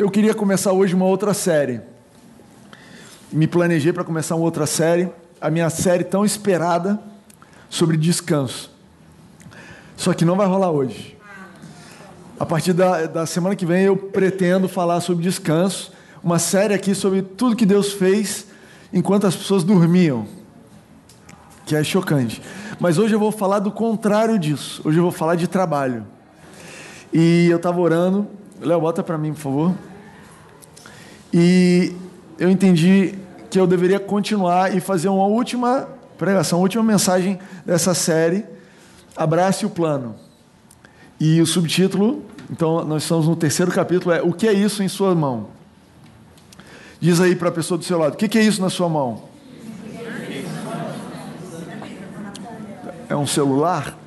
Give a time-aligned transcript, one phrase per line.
[0.00, 1.82] eu queria começar hoje uma outra série.
[3.30, 6.98] Me planejei para começar uma outra série, a minha série tão esperada
[7.68, 8.70] sobre descanso.
[9.98, 11.18] Só que não vai rolar hoje.
[12.38, 15.92] A partir da, da semana que vem eu pretendo falar sobre descanso,
[16.24, 18.46] uma série aqui sobre tudo que Deus fez
[18.90, 20.26] enquanto as pessoas dormiam,
[21.66, 22.40] que é chocante.
[22.80, 24.80] Mas hoje eu vou falar do contrário disso.
[24.82, 26.06] Hoje eu vou falar de trabalho.
[27.12, 28.26] E eu estava orando.
[28.62, 29.89] Léo, bota para mim, por favor.
[31.32, 31.92] E
[32.38, 33.14] eu entendi
[33.50, 35.88] que eu deveria continuar e fazer uma última
[36.18, 38.44] pregação, uma última mensagem dessa série,
[39.16, 40.16] Abrace o Plano.
[41.18, 44.88] E o subtítulo, então nós estamos no terceiro capítulo, é O que é isso em
[44.88, 45.48] sua mão?
[47.00, 49.28] Diz aí para a pessoa do seu lado, o que é isso na sua mão?
[53.08, 53.98] É um celular?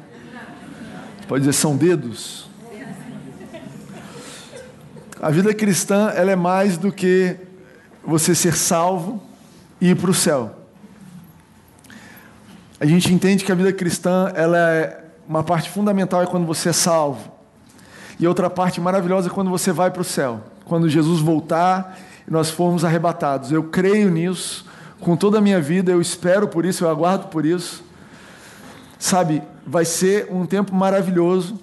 [1.28, 2.43] Pode dizer, são dedos?
[5.24, 7.38] A vida cristã ela é mais do que
[8.06, 9.24] você ser salvo
[9.80, 10.54] e ir para o céu.
[12.78, 16.68] A gente entende que a vida cristã ela é uma parte fundamental é quando você
[16.68, 17.32] é salvo.
[18.20, 20.42] E outra parte maravilhosa é quando você vai para o céu.
[20.66, 23.50] Quando Jesus voltar e nós formos arrebatados.
[23.50, 24.66] Eu creio nisso
[25.00, 27.82] com toda a minha vida, eu espero por isso, eu aguardo por isso.
[29.00, 31.58] Sabe, vai ser um tempo maravilhoso.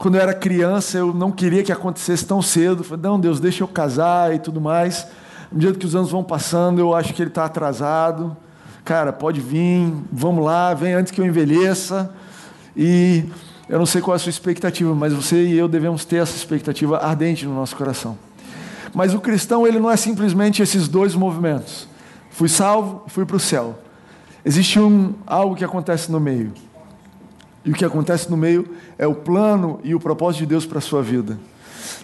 [0.00, 2.82] Quando eu era criança, eu não queria que acontecesse tão cedo.
[2.82, 5.06] Falei, não, Deus, deixa eu casar e tudo mais.
[5.52, 8.34] No dia que os anos vão passando, eu acho que ele está atrasado.
[8.82, 12.10] Cara, pode vir, vamos lá, vem antes que eu envelheça.
[12.74, 13.26] E
[13.68, 16.34] eu não sei qual é a sua expectativa, mas você e eu devemos ter essa
[16.34, 18.16] expectativa ardente no nosso coração.
[18.94, 21.86] Mas o cristão, ele não é simplesmente esses dois movimentos.
[22.30, 23.78] Fui salvo, fui para o céu.
[24.46, 26.54] Existe um, algo que acontece no meio.
[27.64, 30.78] E o que acontece no meio é o plano e o propósito de Deus para
[30.78, 31.38] a sua vida.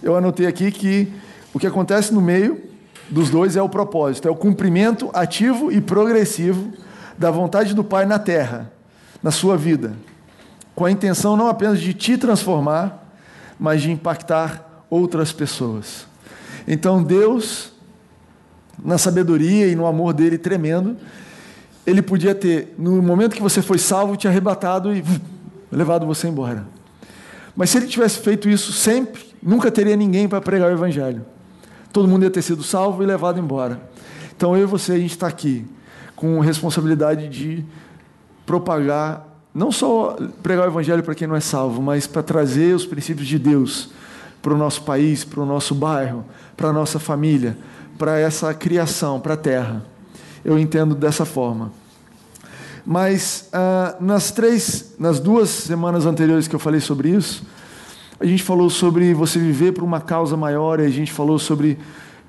[0.03, 1.13] Eu anotei aqui que
[1.55, 2.61] o que acontece no meio
[3.09, 6.73] dos dois é o propósito, é o cumprimento ativo e progressivo
[7.17, 8.71] da vontade do Pai na terra,
[9.23, 9.95] na sua vida,
[10.75, 13.11] com a intenção não apenas de te transformar,
[13.59, 16.07] mas de impactar outras pessoas.
[16.69, 17.73] Então Deus,
[18.85, 20.97] na sabedoria e no amor dele tremendo,
[21.87, 25.03] ele podia ter, no momento que você foi salvo, te arrebatado e
[25.71, 26.67] levado você embora.
[27.57, 31.25] Mas se ele tivesse feito isso sempre, nunca teria ninguém para pregar o Evangelho.
[31.93, 33.81] Todo mundo ia ter sido salvo e levado embora.
[34.37, 35.65] Então eu e você, a gente está aqui
[36.15, 37.65] com responsabilidade de
[38.45, 42.85] propagar, não só pregar o Evangelho para quem não é salvo, mas para trazer os
[42.85, 43.91] princípios de Deus
[44.43, 46.25] para o nosso país, para o nosso bairro,
[46.57, 47.59] para a nossa família,
[47.99, 49.85] para essa criação, para a terra.
[50.45, 51.73] Eu entendo dessa forma.
[52.87, 57.45] Mas ah, nas três, nas duas semanas anteriores que eu falei sobre isso,
[58.21, 61.77] a gente falou sobre você viver por uma causa maior, a gente falou sobre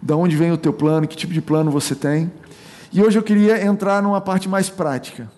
[0.01, 2.31] de onde vem o teu plano, que tipo de plano você tem.
[2.91, 5.29] E hoje eu queria entrar numa parte mais prática.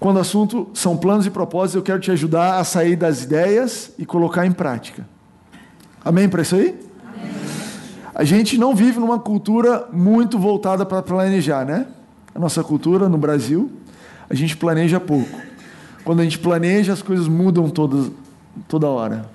[0.00, 3.92] Quando o assunto são planos e propósitos, eu quero te ajudar a sair das ideias
[3.98, 5.06] e colocar em prática.
[6.02, 6.68] Amém para isso aí?
[7.06, 7.32] Amém.
[8.14, 11.86] A gente não vive numa cultura muito voltada para planejar, né?
[12.34, 13.83] A nossa cultura no Brasil
[14.28, 15.38] a gente planeja pouco.
[16.04, 18.10] Quando a gente planeja, as coisas mudam todas,
[18.68, 19.26] toda hora.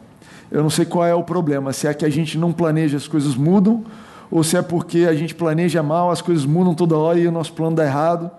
[0.51, 3.07] Eu não sei qual é o problema, se é que a gente não planeja, as
[3.07, 3.83] coisas mudam,
[4.31, 7.31] ou se é porque a gente planeja mal, as coisas mudam toda hora e o
[7.31, 8.29] nosso plano dá errado.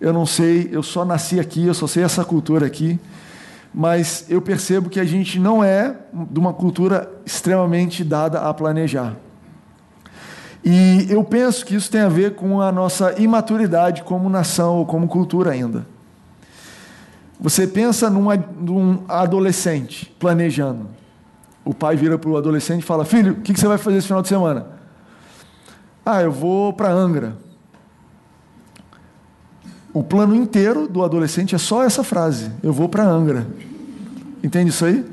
[0.00, 2.98] Eu não sei, eu só nasci aqui, eu só sei essa cultura aqui,
[3.74, 9.16] mas eu percebo que a gente não é de uma cultura extremamente dada a planejar.
[10.64, 14.86] E eu penso que isso tem a ver com a nossa imaturidade como nação ou
[14.86, 15.86] como cultura ainda.
[17.40, 18.26] Você pensa num,
[18.60, 20.88] num adolescente planejando.
[21.64, 24.06] O pai vira para o adolescente e fala: Filho, o que você vai fazer esse
[24.08, 24.66] final de semana?
[26.04, 27.36] Ah, eu vou para Angra.
[29.92, 33.46] O plano inteiro do adolescente é só essa frase: Eu vou para Angra.
[34.42, 35.04] Entende isso aí?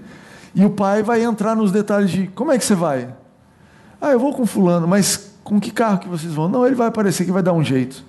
[0.55, 3.13] E o pai vai entrar nos detalhes de como é que você vai?
[4.00, 6.49] Ah, eu vou com fulano, mas com que carro que vocês vão?
[6.49, 8.03] Não, ele vai aparecer que vai dar um jeito.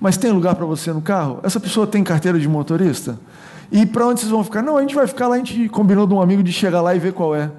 [0.00, 1.38] Mas tem lugar para você no carro?
[1.42, 3.18] Essa pessoa tem carteira de motorista?
[3.70, 4.62] E para onde vocês vão ficar?
[4.62, 6.94] Não, a gente vai ficar lá, a gente combinou de um amigo de chegar lá
[6.94, 7.50] e ver qual é.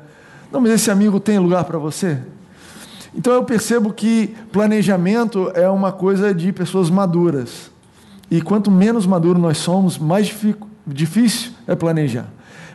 [0.51, 2.17] Não, mas esse amigo tem lugar para você?
[3.13, 7.69] Então eu percebo que planejamento é uma coisa de pessoas maduras.
[8.31, 10.33] E quanto menos maduro nós somos, mais
[10.87, 12.25] difícil é planejar.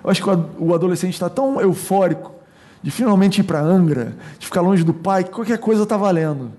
[0.02, 2.39] Eu acho que o adolescente está tão eufórico
[2.82, 6.52] de finalmente ir para Angra, de ficar longe do pai, que qualquer coisa está valendo.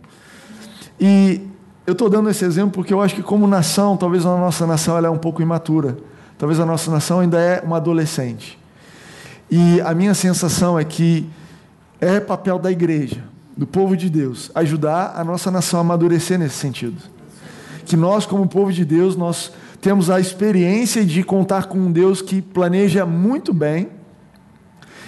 [0.99, 1.41] E
[1.85, 4.97] eu estou dando esse exemplo porque eu acho que, como nação, talvez a nossa nação
[4.97, 5.97] ela é um pouco imatura.
[6.37, 8.57] Talvez a nossa nação ainda é uma adolescente.
[9.49, 11.27] E a minha sensação é que
[11.99, 13.23] é papel da igreja
[13.55, 16.97] do povo de Deus, ajudar a nossa nação a amadurecer nesse sentido.
[17.85, 19.51] Que nós, como povo de Deus, nós
[19.81, 23.89] temos a experiência de contar com um Deus que planeja muito bem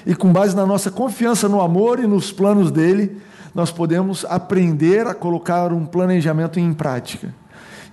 [0.05, 3.17] e com base na nossa confiança no amor e nos planos dele,
[3.53, 7.33] nós podemos aprender a colocar um planejamento em prática.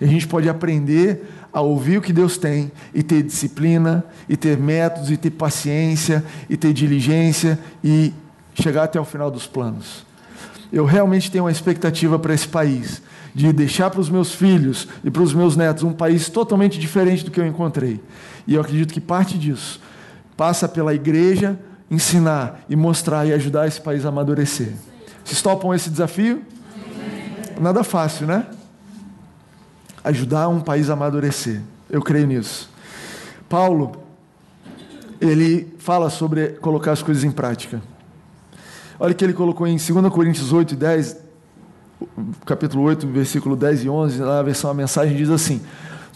[0.00, 1.22] E a gente pode aprender
[1.52, 6.24] a ouvir o que Deus tem e ter disciplina, e ter métodos, e ter paciência,
[6.48, 8.12] e ter diligência e
[8.54, 10.06] chegar até o final dos planos.
[10.72, 13.02] Eu realmente tenho uma expectativa para esse país,
[13.34, 17.24] de deixar para os meus filhos e para os meus netos um país totalmente diferente
[17.24, 18.00] do que eu encontrei.
[18.46, 19.80] E eu acredito que parte disso
[20.36, 21.58] passa pela igreja
[21.90, 24.72] ensinar e mostrar e ajudar esse país a amadurecer.
[25.24, 26.42] Vocês topam esse desafio?
[27.60, 28.46] Nada fácil, né?
[30.04, 31.60] Ajudar um país a amadurecer.
[31.90, 32.70] Eu creio nisso.
[33.48, 33.92] Paulo,
[35.20, 37.82] ele fala sobre colocar as coisas em prática.
[38.98, 41.16] Olha que ele colocou em 2 Coríntios 8 e 10,
[42.46, 45.60] capítulo 8, versículo 10 e 11, na versão a mensagem diz assim: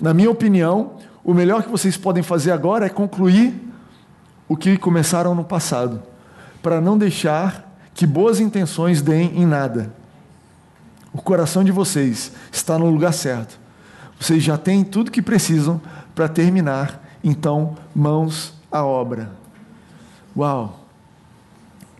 [0.00, 0.92] Na minha opinião,
[1.24, 3.54] o melhor que vocês podem fazer agora é concluir
[4.48, 6.02] o que começaram no passado,
[6.62, 9.92] para não deixar que boas intenções deem em nada.
[11.12, 13.58] O coração de vocês está no lugar certo.
[14.18, 15.80] Vocês já têm tudo que precisam
[16.14, 19.30] para terminar, então, mãos à obra.
[20.36, 20.84] Uau!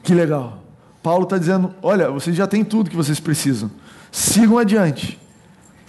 [0.02, 0.58] Que legal!
[1.02, 3.70] Paulo está dizendo: olha, vocês já têm tudo que vocês precisam.
[4.11, 5.20] Sigam adiante.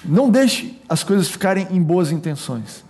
[0.04, 2.84] Não deixe as coisas ficarem em boas intenções.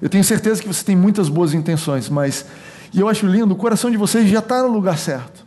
[0.00, 2.46] Eu tenho certeza que você tem muitas boas intenções, mas
[2.94, 5.44] e eu acho lindo, o coração de vocês já está no lugar certo.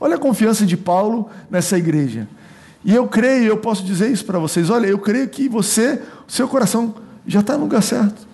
[0.00, 2.28] Olha a confiança de Paulo nessa igreja.
[2.84, 6.48] E eu creio, eu posso dizer isso para vocês: olha, eu creio que você, seu
[6.48, 8.26] coração já está no lugar certo.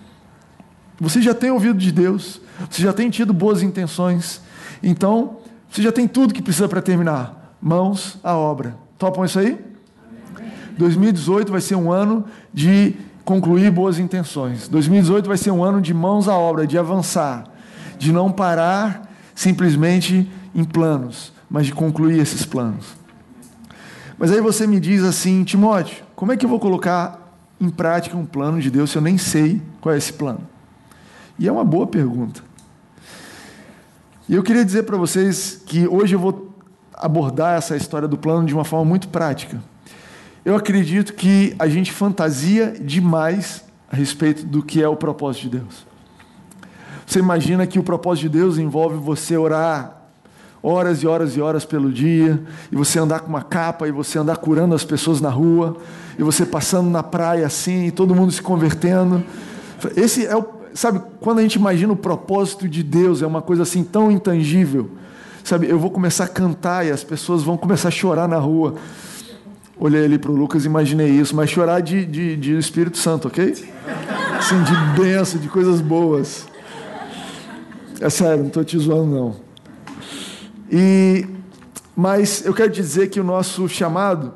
[0.99, 4.41] Você já tem ouvido de Deus, você já tem tido boas intenções.
[4.81, 5.37] Então,
[5.69, 7.55] você já tem tudo que precisa para terminar.
[7.61, 8.75] Mãos à obra.
[8.97, 9.63] Topam isso aí?
[10.77, 14.67] 2018 vai ser um ano de concluir boas intenções.
[14.67, 17.52] 2018 vai ser um ano de mãos à obra, de avançar
[18.03, 22.85] de não parar simplesmente em planos, mas de concluir esses planos.
[24.17, 28.17] Mas aí você me diz assim, Timóteo, como é que eu vou colocar em prática
[28.17, 30.41] um plano de Deus se eu nem sei qual é esse plano?
[31.39, 32.41] E é uma boa pergunta.
[34.27, 36.55] E eu queria dizer para vocês que hoje eu vou
[36.93, 39.61] abordar essa história do plano de uma forma muito prática.
[40.45, 45.59] Eu acredito que a gente fantasia demais a respeito do que é o propósito de
[45.59, 45.92] Deus.
[47.13, 50.01] Você imagina que o propósito de Deus envolve você orar
[50.63, 54.17] horas e horas e horas pelo dia, e você andar com uma capa, e você
[54.17, 55.77] andar curando as pessoas na rua,
[56.17, 59.23] e você passando na praia assim, e todo mundo se convertendo.
[59.95, 60.43] Esse é o,
[60.73, 64.89] sabe, quando a gente imagina o propósito de Deus, é uma coisa assim tão intangível.
[65.43, 68.73] Sabe, eu vou começar a cantar e as pessoas vão começar a chorar na rua.
[69.77, 73.27] Olhei ali para o Lucas e imaginei isso, mas chorar de, de, de Espírito Santo,
[73.27, 73.53] ok?
[74.35, 76.51] Assim, de benção, de coisas boas.
[78.03, 79.35] É sério, não estou te zoando, não.
[80.69, 81.25] E,
[81.95, 84.33] mas eu quero dizer que o nosso chamado,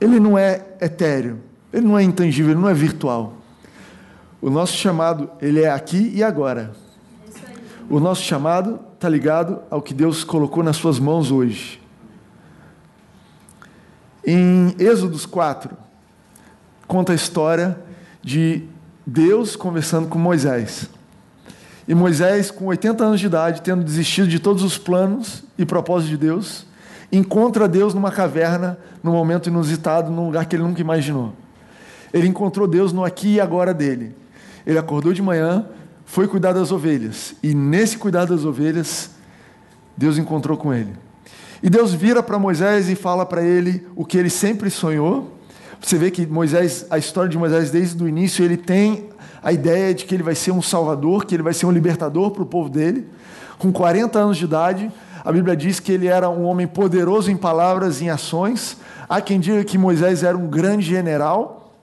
[0.00, 3.34] ele não é etéreo, ele não é intangível, ele não é virtual.
[4.40, 6.72] O nosso chamado, ele é aqui e agora.
[7.90, 11.82] O nosso chamado está ligado ao que Deus colocou nas suas mãos hoje.
[14.26, 15.76] Em Êxodos 4,
[16.88, 17.78] conta a história
[18.22, 18.64] de
[19.06, 20.93] Deus conversando com Moisés.
[21.86, 26.10] E Moisés, com 80 anos de idade, tendo desistido de todos os planos e propósitos
[26.10, 26.66] de Deus,
[27.12, 31.34] encontra Deus numa caverna, num momento inusitado, num lugar que ele nunca imaginou.
[32.12, 34.14] Ele encontrou Deus no aqui e agora dele.
[34.66, 35.66] Ele acordou de manhã,
[36.06, 37.34] foi cuidar das ovelhas.
[37.42, 39.10] E nesse cuidar das ovelhas,
[39.96, 40.92] Deus encontrou com ele.
[41.62, 45.32] E Deus vira para Moisés e fala para ele o que ele sempre sonhou.
[45.80, 49.08] Você vê que Moisés, a história de Moisés desde o início, ele tem
[49.44, 52.30] a ideia de que ele vai ser um salvador, que ele vai ser um libertador
[52.30, 53.06] para o povo dele.
[53.58, 54.90] Com 40 anos de idade,
[55.22, 58.78] a Bíblia diz que ele era um homem poderoso em palavras e em ações.
[59.06, 61.74] Há quem diga que Moisés era um grande general.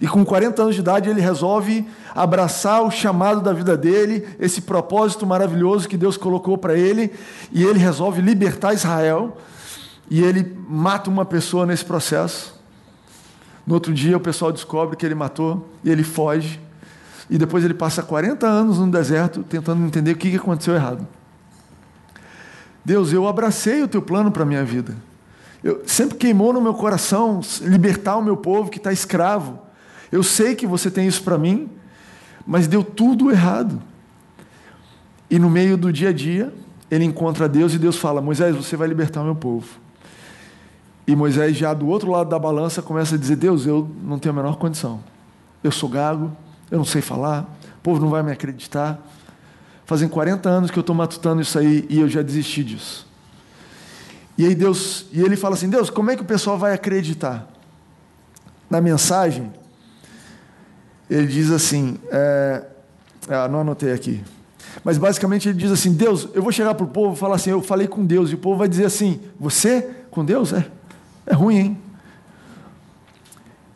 [0.00, 4.62] E com 40 anos de idade ele resolve abraçar o chamado da vida dele, esse
[4.62, 7.12] propósito maravilhoso que Deus colocou para ele,
[7.52, 9.36] e ele resolve libertar Israel.
[10.10, 12.57] E ele mata uma pessoa nesse processo.
[13.68, 16.58] No outro dia, o pessoal descobre que ele matou e ele foge.
[17.28, 21.06] E depois ele passa 40 anos no deserto tentando entender o que aconteceu errado.
[22.82, 24.96] Deus, eu abracei o teu plano para a minha vida.
[25.62, 29.58] Eu, sempre queimou no meu coração libertar o meu povo que está escravo.
[30.10, 31.68] Eu sei que você tem isso para mim,
[32.46, 33.82] mas deu tudo errado.
[35.30, 36.54] E no meio do dia a dia,
[36.90, 39.68] ele encontra Deus e Deus fala: Moisés, você vai libertar o meu povo.
[41.08, 44.34] E Moisés, já do outro lado da balança, começa a dizer: Deus, eu não tenho
[44.34, 45.02] a menor condição.
[45.64, 46.30] Eu sou gago,
[46.70, 47.48] eu não sei falar,
[47.78, 49.00] o povo não vai me acreditar.
[49.86, 53.08] Fazem 40 anos que eu estou matutando isso aí e eu já desisti disso.
[54.36, 57.48] E aí Deus, e ele fala assim: Deus, como é que o pessoal vai acreditar?
[58.68, 59.50] Na mensagem,
[61.08, 62.66] ele diz assim: é,
[63.28, 64.22] é, não anotei aqui.
[64.84, 67.48] Mas basicamente ele diz assim: Deus, eu vou chegar para o povo e falar assim:
[67.48, 68.30] eu falei com Deus.
[68.30, 70.52] E o povo vai dizer assim: Você com Deus?
[70.52, 70.70] É,
[71.28, 71.78] é ruim, hein?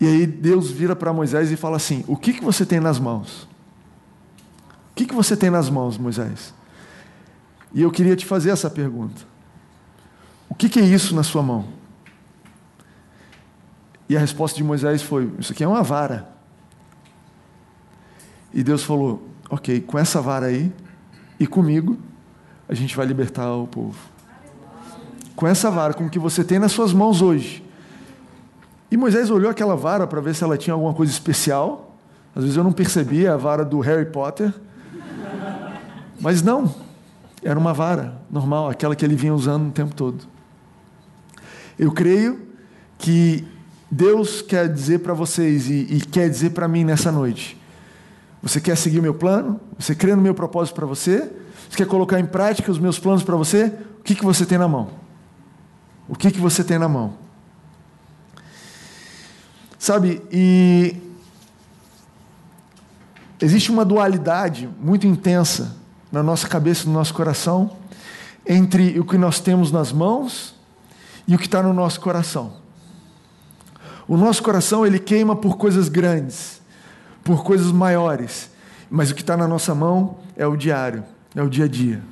[0.00, 2.98] E aí Deus vira para Moisés e fala assim: O que, que você tem nas
[2.98, 3.44] mãos?
[4.90, 6.52] O que, que você tem nas mãos, Moisés?
[7.72, 9.22] E eu queria te fazer essa pergunta.
[10.48, 11.66] O que, que é isso na sua mão?
[14.08, 16.28] E a resposta de Moisés foi: Isso aqui é uma vara.
[18.52, 20.72] E Deus falou: Ok, com essa vara aí
[21.38, 21.98] e comigo,
[22.68, 24.11] a gente vai libertar o povo.
[25.34, 27.64] Com essa vara, com o que você tem nas suas mãos hoje.
[28.90, 31.96] E Moisés olhou aquela vara para ver se ela tinha alguma coisa especial.
[32.34, 34.52] Às vezes eu não percebia a vara do Harry Potter.
[36.20, 36.72] Mas não,
[37.42, 40.24] era uma vara normal, aquela que ele vinha usando o tempo todo.
[41.78, 42.40] Eu creio
[42.98, 43.44] que
[43.90, 47.60] Deus quer dizer para vocês e, e, quer dizer para mim nessa noite.
[48.42, 49.60] Você quer seguir o meu plano?
[49.78, 51.30] Você crê no meu propósito para você?
[51.68, 53.72] Você quer colocar em prática os meus planos para você?
[53.98, 54.90] O que, que você tem na mão?
[56.12, 57.14] O que, que você tem na mão?
[59.78, 60.94] Sabe, e
[63.40, 65.74] existe uma dualidade muito intensa
[66.12, 67.78] na nossa cabeça, no nosso coração,
[68.46, 70.54] entre o que nós temos nas mãos
[71.26, 72.58] e o que está no nosso coração.
[74.06, 76.60] O nosso coração ele queima por coisas grandes,
[77.24, 78.50] por coisas maiores,
[78.90, 81.04] mas o que está na nossa mão é o diário,
[81.34, 82.02] é o dia a dia.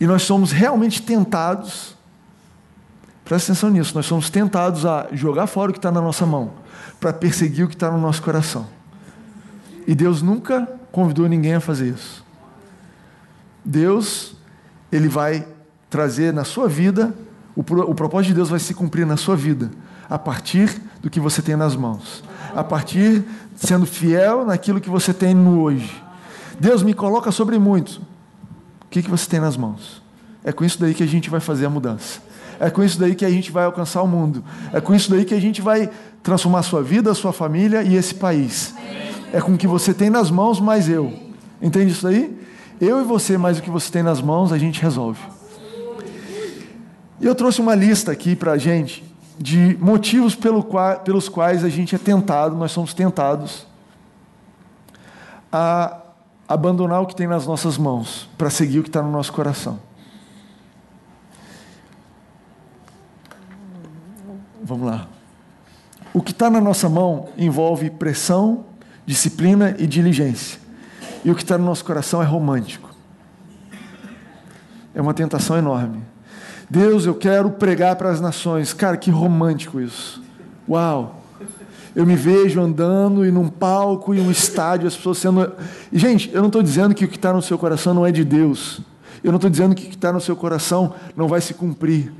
[0.00, 1.93] E nós somos realmente tentados,
[3.24, 6.52] presta atenção nisso, nós somos tentados a jogar fora o que está na nossa mão,
[7.00, 8.66] para perseguir o que está no nosso coração.
[9.86, 12.24] E Deus nunca convidou ninguém a fazer isso.
[13.64, 14.36] Deus,
[14.92, 15.46] Ele vai
[15.88, 17.14] trazer na sua vida
[17.56, 19.70] o, o propósito de Deus vai se cumprir na sua vida
[20.08, 22.22] a partir do que você tem nas mãos,
[22.54, 23.24] a partir
[23.56, 26.02] sendo fiel naquilo que você tem no hoje.
[26.58, 28.00] Deus me coloca sobre muito.
[28.82, 30.02] O que, que você tem nas mãos?
[30.42, 32.20] É com isso daí que a gente vai fazer a mudança.
[32.58, 34.44] É com isso daí que a gente vai alcançar o mundo.
[34.72, 35.90] É com isso daí que a gente vai
[36.22, 38.74] transformar a sua vida, a sua família e esse país.
[39.32, 41.12] É com o que você tem nas mãos, mais eu.
[41.60, 42.38] Entende isso daí?
[42.80, 45.20] Eu e você, mais o que você tem nas mãos, a gente resolve.
[47.20, 49.04] E eu trouxe uma lista aqui para a gente
[49.38, 50.64] de motivos pelo
[51.04, 53.66] pelos quais a gente é tentado, nós somos tentados
[55.52, 56.00] a
[56.48, 59.78] abandonar o que tem nas nossas mãos para seguir o que está no nosso coração.
[64.64, 65.06] Vamos lá.
[66.14, 68.64] O que está na nossa mão envolve pressão,
[69.04, 70.58] disciplina e diligência.
[71.22, 72.88] E o que está no nosso coração é romântico.
[74.94, 76.02] É uma tentação enorme.
[76.70, 78.72] Deus, eu quero pregar para as nações.
[78.72, 80.22] Cara, que romântico isso.
[80.66, 81.20] Uau!
[81.94, 85.52] Eu me vejo andando e num palco e um estádio, as pessoas sendo.
[85.92, 88.24] Gente, eu não estou dizendo que o que está no seu coração não é de
[88.24, 88.80] Deus.
[89.22, 92.12] Eu não estou dizendo que o que está no seu coração não vai se cumprir.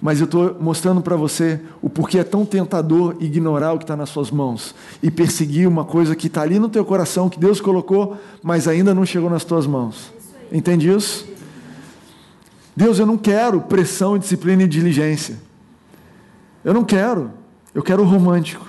[0.00, 3.96] Mas eu estou mostrando para você o porquê é tão tentador ignorar o que está
[3.96, 7.60] nas suas mãos e perseguir uma coisa que está ali no teu coração, que Deus
[7.60, 10.12] colocou, mas ainda não chegou nas tuas mãos.
[10.52, 11.26] Entende isso?
[12.76, 15.38] Deus, eu não quero pressão, disciplina e diligência.
[16.62, 17.30] Eu não quero.
[17.74, 18.66] Eu quero o romântico.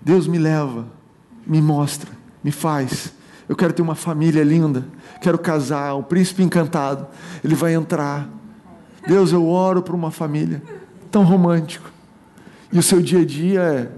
[0.00, 0.86] Deus me leva,
[1.46, 2.10] me mostra,
[2.42, 3.12] me faz.
[3.48, 4.86] Eu quero ter uma família linda.
[5.20, 7.06] Quero casar, o príncipe encantado.
[7.44, 8.28] Ele vai entrar.
[9.06, 10.62] Deus, eu oro por uma família
[11.10, 11.90] tão romântico.
[12.72, 13.88] E o seu dia a dia é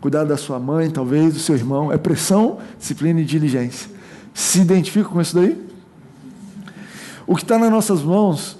[0.00, 1.92] cuidar da sua mãe, talvez, do seu irmão.
[1.92, 3.90] É pressão, disciplina e diligência.
[4.34, 5.66] Se identifica com isso daí?
[7.26, 8.58] O que está nas nossas mãos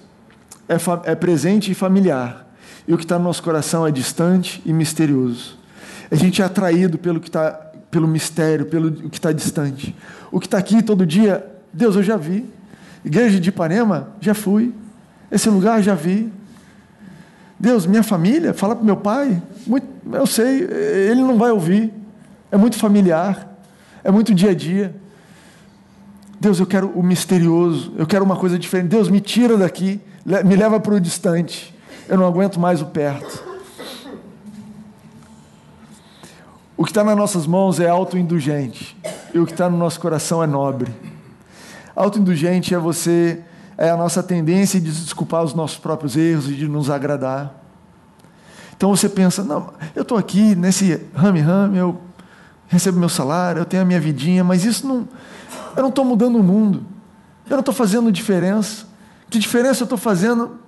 [0.68, 0.76] é,
[1.10, 2.46] é presente e familiar.
[2.86, 5.58] E o que está no nosso coração é distante e misterioso.
[6.10, 7.52] A gente é atraído pelo que está,
[7.90, 9.94] pelo mistério, pelo que está distante.
[10.32, 12.48] O que está aqui todo dia, Deus, eu já vi.
[13.04, 14.74] Igreja de Ipanema, já fui.
[15.30, 16.32] Esse lugar, já vi.
[17.58, 19.42] Deus, minha família, fala para meu pai.
[19.66, 20.62] Muito, eu sei,
[21.10, 21.92] ele não vai ouvir.
[22.50, 23.58] É muito familiar.
[24.04, 24.94] É muito dia a dia.
[26.40, 28.88] Deus, eu quero o misterioso, eu quero uma coisa diferente.
[28.88, 30.00] Deus, me tira daqui,
[30.44, 31.74] me leva para o distante.
[32.08, 33.44] Eu não aguento mais o perto.
[36.76, 38.96] O que está nas nossas mãos é autoindulgente,
[39.34, 40.92] e o que está no nosso coração é nobre.
[41.94, 43.42] Autoindulgente é você,
[43.78, 47.54] é a nossa tendência de desculpar os nossos próprios erros e de nos agradar.
[48.76, 52.00] Então você pensa, não, eu estou aqui nesse rame-rame, eu
[52.66, 55.08] recebo meu salário, eu tenho a minha vidinha, mas isso não.
[55.76, 56.84] Eu não estou mudando o mundo.
[57.46, 58.84] Eu não estou fazendo diferença.
[59.30, 60.58] Que diferença eu estou fazendo?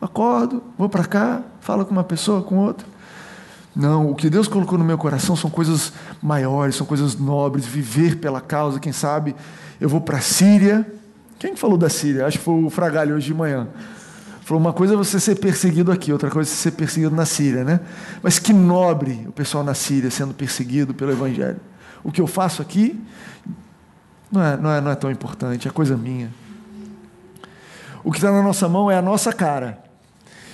[0.00, 2.86] Acordo, vou para cá, falo com uma pessoa, com outra.
[3.74, 8.16] Não, o que Deus colocou no meu coração são coisas maiores, são coisas nobres, viver
[8.16, 9.34] pela causa, quem sabe
[9.80, 10.86] eu vou para a Síria.
[11.42, 12.24] Quem falou da Síria?
[12.24, 13.66] Acho que foi o Fragalho hoje de manhã.
[14.42, 17.26] Falou, uma coisa é você ser perseguido aqui, outra coisa é você ser perseguido na
[17.26, 17.80] Síria, né?
[18.22, 21.58] Mas que nobre o pessoal na Síria sendo perseguido pelo Evangelho.
[22.04, 22.96] O que eu faço aqui
[24.30, 26.30] não é, não é, não é tão importante, é coisa minha.
[28.04, 29.82] O que está na nossa mão é a nossa cara.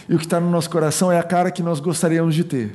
[0.09, 2.75] E o que está no nosso coração é a cara que nós gostaríamos de ter.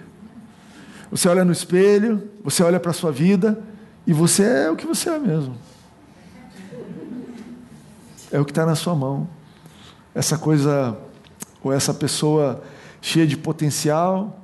[1.09, 3.59] Você olha no espelho, você olha para a sua vida
[4.05, 5.72] e você é o que você é mesmo.
[8.33, 9.29] É o que está na sua mão.
[10.13, 10.97] Essa coisa,
[11.63, 12.61] ou essa pessoa
[13.01, 14.41] cheia de potencial,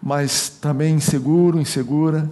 [0.00, 2.30] mas também inseguro, insegura,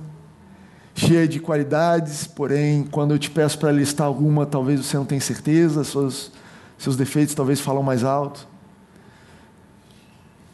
[0.94, 5.20] cheia de qualidades, porém, quando eu te peço para listar alguma, talvez você não tenha
[5.20, 6.30] certeza, seus,
[6.78, 8.46] seus defeitos talvez falam mais alto.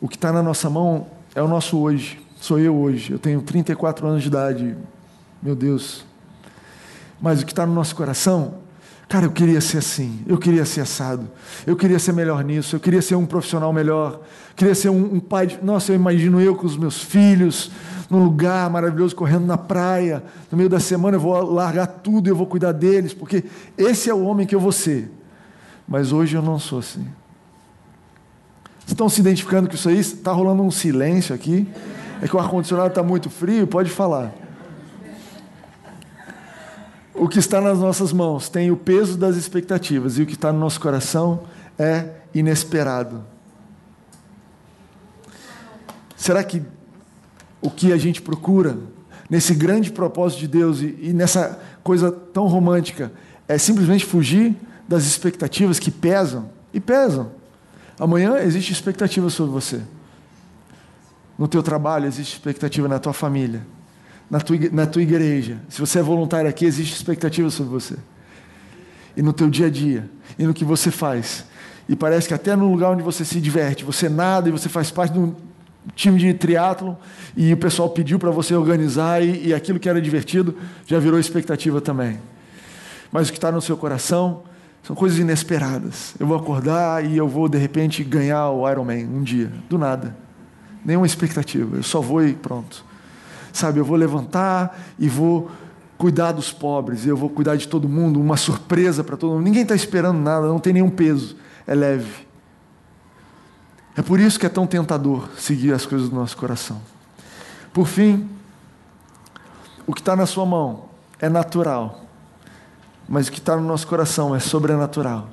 [0.00, 3.12] O que está na nossa mão é o nosso hoje sou eu hoje.
[3.12, 4.76] Eu tenho 34 anos de idade,
[5.42, 6.04] meu Deus.
[7.20, 8.58] Mas o que está no nosso coração,
[9.14, 11.30] cara, eu queria ser assim, eu queria ser assado,
[11.64, 14.20] eu queria ser melhor nisso, eu queria ser um profissional melhor,
[14.56, 15.46] queria ser um, um pai.
[15.46, 15.58] De...
[15.62, 17.70] Nossa, eu imagino eu com os meus filhos,
[18.10, 20.20] num lugar maravilhoso, correndo na praia.
[20.50, 23.44] No meio da semana eu vou largar tudo e eu vou cuidar deles, porque
[23.78, 25.08] esse é o homem que eu vou ser.
[25.86, 27.06] Mas hoje eu não sou assim.
[28.80, 30.00] Vocês estão se identificando com isso aí?
[30.00, 31.68] Está rolando um silêncio aqui.
[32.20, 34.43] É que o ar-condicionado está muito frio, pode falar.
[37.14, 40.52] O que está nas nossas mãos tem o peso das expectativas, e o que está
[40.52, 41.44] no nosso coração
[41.78, 43.24] é inesperado.
[46.16, 46.62] Será que
[47.60, 48.76] o que a gente procura
[49.30, 53.12] nesse grande propósito de Deus e, e nessa coisa tão romântica
[53.46, 54.56] é simplesmente fugir
[54.88, 56.50] das expectativas que pesam?
[56.72, 57.30] E pesam.
[57.98, 59.80] Amanhã existe expectativa sobre você.
[61.38, 63.64] No teu trabalho existe expectativa na tua família,
[64.34, 65.58] na tua, na tua igreja.
[65.68, 67.94] Se você é voluntário aqui, existe expectativa sobre você.
[69.16, 71.44] E no teu dia a dia, e no que você faz.
[71.88, 74.90] E parece que até no lugar onde você se diverte, você nada e você faz
[74.90, 75.36] parte de um
[75.94, 76.98] time de triatlo
[77.36, 81.20] e o pessoal pediu para você organizar e, e aquilo que era divertido já virou
[81.20, 82.18] expectativa também.
[83.12, 84.42] Mas o que está no seu coração
[84.82, 86.16] são coisas inesperadas.
[86.18, 90.24] Eu vou acordar e eu vou de repente ganhar o Ironman um dia, do nada
[90.84, 92.84] nenhuma expectativa, eu só vou e pronto.
[93.54, 95.48] Sabe, eu vou levantar e vou
[95.96, 99.44] cuidar dos pobres, eu vou cuidar de todo mundo, uma surpresa para todo mundo.
[99.44, 102.26] Ninguém está esperando nada, não tem nenhum peso, é leve.
[103.96, 106.82] É por isso que é tão tentador seguir as coisas do nosso coração.
[107.72, 108.28] Por fim,
[109.86, 110.86] o que está na sua mão
[111.20, 112.00] é natural,
[113.08, 115.28] mas o que está no nosso coração é sobrenatural.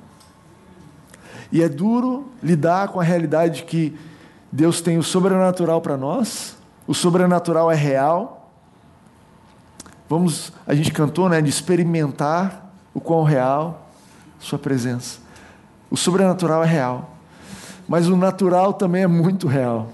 [1.52, 3.98] E é duro lidar com a realidade que
[4.52, 8.52] Deus tem o sobrenatural para nós, o sobrenatural é real.
[10.10, 13.90] Vamos, a gente cantou, né, de experimentar o quão real
[14.40, 15.20] sua presença.
[15.90, 17.16] O sobrenatural é real,
[17.88, 19.90] mas o natural também é muito real.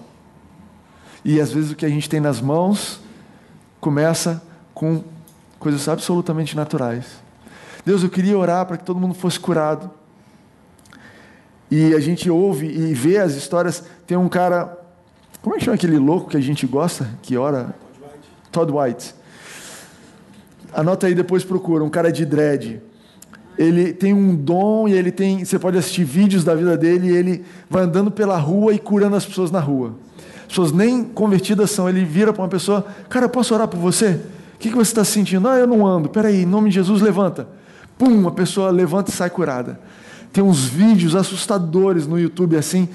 [1.24, 3.00] E às vezes o que a gente tem nas mãos
[3.82, 4.42] começa
[4.74, 5.04] com
[5.60, 7.06] coisas absolutamente naturais.
[7.86, 9.90] Deus, eu queria orar para que todo mundo fosse curado.
[11.70, 13.84] E a gente ouve e vê as histórias.
[14.06, 14.77] Tem um cara,
[15.42, 17.76] como é que chama aquele louco que a gente gosta, que ora?
[18.52, 19.14] Todd White.
[20.74, 22.82] Anota aí depois procura, um cara de dread.
[23.58, 25.44] Ele tem um dom e ele tem.
[25.44, 29.16] Você pode assistir vídeos da vida dele e ele vai andando pela rua e curando
[29.16, 29.96] as pessoas na rua.
[30.42, 31.90] As pessoas nem convertidas são.
[31.90, 34.20] Ele vira para uma pessoa: Cara, posso orar por você?
[34.54, 35.48] O que, que você está sentindo?
[35.48, 36.10] Ah, eu não ando.
[36.10, 37.48] Peraí, em nome de Jesus, levanta.
[37.98, 39.80] Pum, a pessoa levanta e sai curada.
[40.32, 42.88] Tem uns vídeos assustadores no YouTube assim.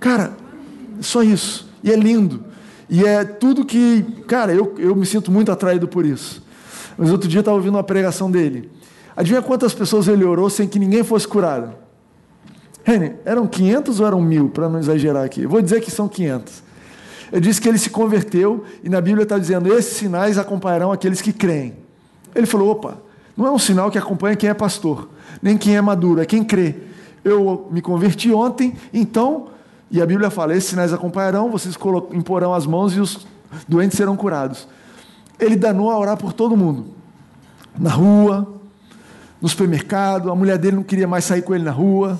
[0.00, 0.32] Cara,
[1.00, 1.71] só isso.
[1.82, 2.44] E é lindo.
[2.88, 4.02] E é tudo que.
[4.26, 6.42] Cara, eu, eu me sinto muito atraído por isso.
[6.96, 8.70] Mas outro dia eu estava ouvindo uma pregação dele.
[9.16, 11.74] Adivinha quantas pessoas ele orou sem que ninguém fosse curado?
[12.84, 15.42] Reni, eram 500 ou eram mil, para não exagerar aqui?
[15.42, 16.62] Eu vou dizer que são 500.
[17.30, 21.20] Ele disse que ele se converteu e na Bíblia está dizendo: esses sinais acompanharão aqueles
[21.20, 21.74] que creem.
[22.34, 22.98] Ele falou: opa,
[23.36, 25.08] não é um sinal que acompanha quem é pastor
[25.42, 26.76] nem quem é maduro, é quem crê.
[27.24, 29.48] Eu me converti ontem, então,
[29.92, 31.76] e a Bíblia fala: esses sinais acompanharão, vocês
[32.12, 33.26] imporão as mãos e os
[33.68, 34.66] doentes serão curados.
[35.38, 36.86] Ele danou a orar por todo mundo,
[37.78, 38.60] na rua,
[39.40, 42.18] no supermercado, a mulher dele não queria mais sair com ele na rua,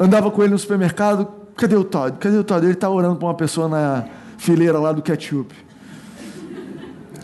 [0.00, 1.28] andava com ele no supermercado.
[1.56, 2.18] Cadê o Todd?
[2.18, 2.66] Cadê o Todd?
[2.66, 4.04] Ele está orando para uma pessoa na,
[4.44, 5.54] fileira lá do ketchup.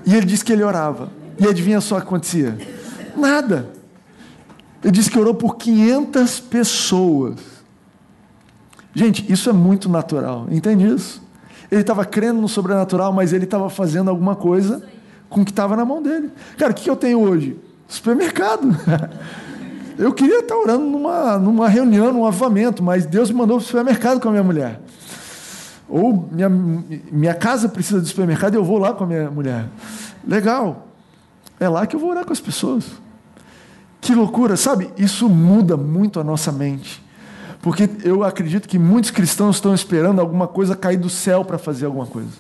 [0.07, 1.11] E ele disse que ele orava.
[1.39, 2.57] E adivinha só o que acontecia?
[3.17, 3.71] Nada.
[4.83, 7.60] Ele disse que orou por 500 pessoas.
[8.95, 11.23] Gente, isso é muito natural, entende isso?
[11.71, 14.83] Ele estava crendo no sobrenatural, mas ele estava fazendo alguma coisa
[15.29, 16.31] com o que estava na mão dele.
[16.59, 17.57] Cara, o que eu tenho hoje?
[17.87, 18.77] Supermercado.
[19.99, 23.67] Eu queria estar orando numa, numa reunião, num avamento, mas Deus me mandou para o
[23.67, 24.81] supermercado com a minha mulher.
[25.87, 29.67] Ou minha, minha casa precisa de supermercado e eu vou lá com a minha mulher.
[30.27, 30.89] Legal.
[31.59, 32.87] É lá que eu vou orar com as pessoas.
[34.01, 34.91] Que loucura, sabe?
[34.97, 37.03] Isso muda muito a nossa mente.
[37.63, 41.87] Porque eu acredito que muitos cristãos estão esperando alguma coisa cair do céu para fazer
[41.87, 42.31] alguma coisa.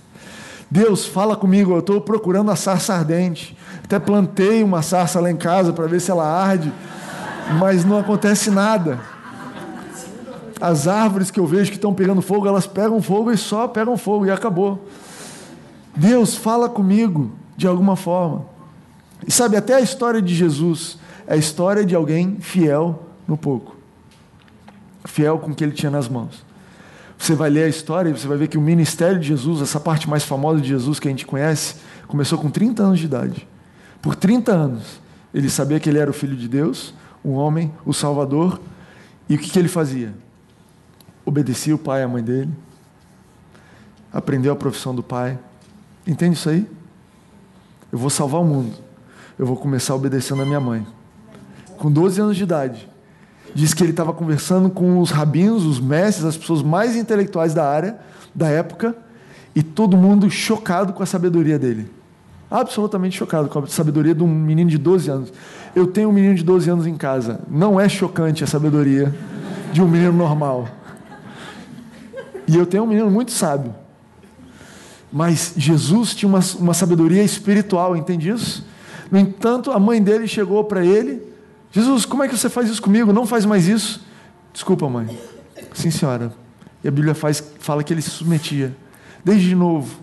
[0.71, 3.57] Deus, fala comigo, eu estou procurando a sarça ardente.
[3.85, 6.73] Até plantei uma sarça lá em casa para ver se ela arde,
[7.59, 8.99] mas não acontece nada.
[10.59, 13.97] As árvores que eu vejo que estão pegando fogo, elas pegam fogo e só pegam
[13.99, 14.87] fogo e acabou.
[15.95, 18.47] Deus, fala comigo de alguma forma.
[19.27, 23.80] E sabe, até a história de Jesus é a história de alguém fiel no pouco
[25.05, 26.45] fiel com o que ele tinha nas mãos.
[27.19, 29.79] Você vai ler a história e você vai ver que o ministério de Jesus, essa
[29.79, 31.77] parte mais famosa de Jesus que a gente conhece,
[32.09, 33.47] começou com 30 anos de idade.
[34.01, 35.01] Por 30 anos,
[35.33, 38.61] ele sabia que ele era o Filho de Deus, um homem, o Salvador,
[39.29, 40.15] e o que, que ele fazia?
[41.25, 42.51] Obedecia o pai e a mãe dele,
[44.13, 45.39] aprendeu a profissão do pai.
[46.07, 46.67] Entende isso aí?
[47.93, 48.75] Eu vou salvar o mundo.
[49.39, 50.87] Eu vou começar obedecendo a minha mãe.
[51.79, 52.90] Com 12 anos de idade,
[53.55, 57.69] diz que ele estava conversando com os rabinos, os mestres, as pessoas mais intelectuais da
[57.69, 57.99] área,
[58.35, 58.95] da época,
[59.55, 61.91] e todo mundo chocado com a sabedoria dele.
[62.51, 65.33] Absolutamente chocado com a sabedoria de um menino de 12 anos.
[65.75, 67.41] Eu tenho um menino de 12 anos em casa.
[67.49, 69.15] Não é chocante a sabedoria
[69.73, 70.69] de um menino normal.
[72.47, 73.73] E eu tenho um menino muito sábio.
[75.13, 78.67] Mas Jesus tinha uma, uma sabedoria espiritual, entende isso?
[79.11, 81.30] No entanto, a mãe dele chegou para ele
[81.73, 83.13] Jesus, como é que você faz isso comigo?
[83.13, 84.05] Não faz mais isso.
[84.53, 85.19] Desculpa, mãe.
[85.73, 86.33] Sim, senhora.
[86.83, 88.77] E a Bíblia faz, fala que ele se submetia.
[89.25, 90.01] Desde novo.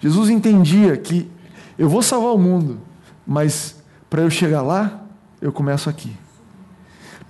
[0.00, 1.30] Jesus entendia que
[1.78, 2.80] eu vou salvar o mundo,
[3.26, 3.76] mas
[4.08, 5.02] para eu chegar lá,
[5.40, 6.12] eu começo aqui.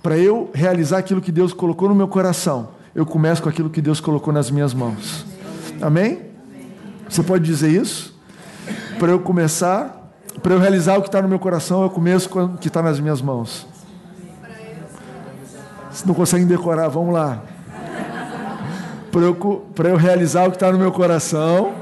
[0.01, 3.81] Para eu realizar aquilo que Deus colocou no meu coração, eu começo com aquilo que
[3.81, 5.25] Deus colocou nas minhas mãos.
[5.81, 6.21] Amém?
[7.09, 8.15] Você pode dizer isso?
[8.97, 9.96] Para eu começar
[10.41, 12.81] para eu realizar o que está no meu coração, eu começo com o que está
[12.81, 13.67] nas minhas mãos.
[15.91, 17.41] Se não conseguem decorar, vamos lá.
[19.11, 19.35] Para eu,
[19.73, 21.73] para eu realizar o que está no meu coração.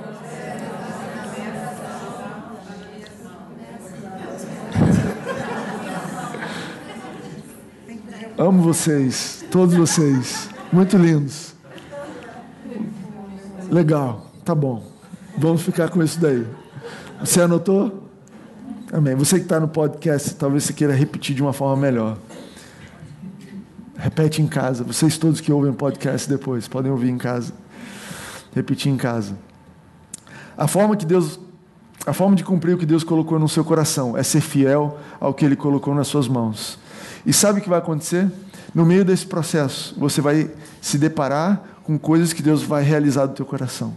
[8.37, 10.49] Amo vocês, todos vocês.
[10.71, 11.53] Muito lindos.
[13.69, 14.83] Legal, tá bom.
[15.37, 16.45] Vamos ficar com isso daí.
[17.19, 18.04] Você anotou?
[18.95, 19.13] Amém.
[19.13, 22.17] Você que está no podcast, talvez você queira repetir de uma forma melhor.
[23.97, 24.85] Repete em casa.
[24.85, 27.51] Vocês todos que ouvem o podcast depois, podem ouvir em casa.
[28.53, 29.37] Repetir em casa.
[30.57, 31.37] A forma que Deus
[32.05, 35.33] a forma de cumprir o que Deus colocou no seu coração é ser fiel ao
[35.33, 36.79] que Ele colocou nas suas mãos.
[37.25, 38.31] E sabe o que vai acontecer?
[38.73, 43.33] No meio desse processo, você vai se deparar com coisas que Deus vai realizar do
[43.33, 43.93] teu coração.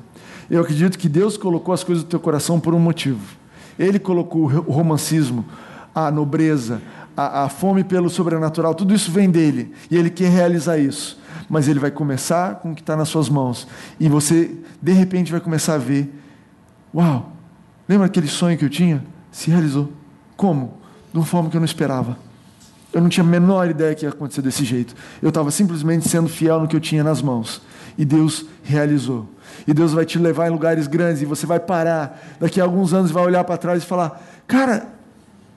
[0.50, 3.37] Eu acredito que Deus colocou as coisas do teu coração por um motivo.
[3.78, 5.44] Ele colocou o romancismo,
[5.94, 6.82] a nobreza,
[7.16, 9.72] a, a fome pelo sobrenatural, tudo isso vem dele.
[9.90, 11.18] E ele quer realizar isso.
[11.48, 13.66] Mas ele vai começar com o que está nas suas mãos.
[13.98, 16.12] E você, de repente, vai começar a ver:
[16.94, 17.32] Uau,
[17.88, 19.02] lembra aquele sonho que eu tinha?
[19.32, 19.92] Se realizou.
[20.36, 20.74] Como?
[21.12, 22.18] De uma forma que eu não esperava.
[22.92, 24.94] Eu não tinha a menor ideia que ia acontecer desse jeito.
[25.20, 27.60] Eu estava simplesmente sendo fiel no que eu tinha nas mãos.
[27.98, 29.28] E Deus realizou.
[29.66, 32.18] E Deus vai te levar em lugares grandes e você vai parar.
[32.38, 34.86] Daqui a alguns anos vai olhar para trás e falar: Cara,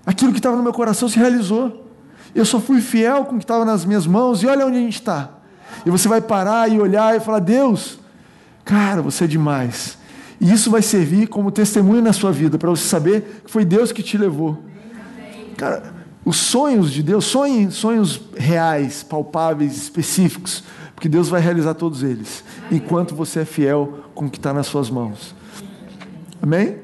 [0.06, 1.88] aquilo que estava no meu coração se realizou.
[2.34, 4.82] Eu só fui fiel com o que estava nas minhas mãos e olha onde a
[4.82, 5.30] gente está.
[5.86, 8.00] E você vai parar e olhar e falar: Deus,
[8.66, 9.98] cara, você é demais.
[10.40, 13.92] E isso vai servir como testemunho na sua vida, para você saber que foi Deus
[13.92, 14.64] que te levou.
[15.56, 15.94] Cara,
[16.26, 20.64] os sonhos de Deus, sonhos, sonhos reais, palpáveis, específicos,
[21.02, 24.68] porque Deus vai realizar todos eles, enquanto você é fiel com o que está nas
[24.68, 25.34] suas mãos.
[26.40, 26.78] Amém?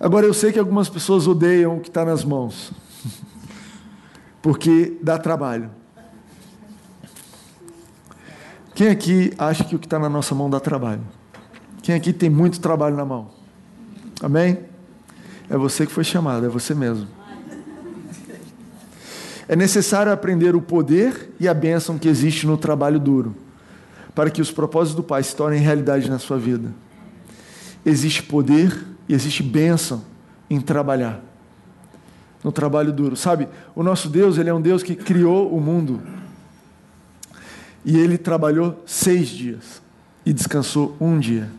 [0.00, 2.72] Agora eu sei que algumas pessoas odeiam o que está nas mãos,
[4.42, 5.70] porque dá trabalho.
[8.74, 11.02] Quem aqui acha que o que está na nossa mão dá trabalho?
[11.80, 13.30] Quem aqui tem muito trabalho na mão?
[14.20, 14.58] Amém?
[15.48, 17.17] É você que foi chamado, é você mesmo.
[19.48, 23.34] É necessário aprender o poder e a bênção que existe no trabalho duro,
[24.14, 26.70] para que os propósitos do Pai se tornem realidade na sua vida.
[27.84, 30.04] Existe poder e existe bênção
[30.50, 31.22] em trabalhar.
[32.44, 33.16] No trabalho duro.
[33.16, 36.00] Sabe, o nosso Deus, ele é um Deus que criou o mundo.
[37.84, 39.80] E ele trabalhou seis dias
[40.26, 41.50] e descansou um dia.